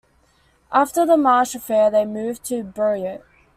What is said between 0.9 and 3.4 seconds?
the Marash Affair they moved to Beirut.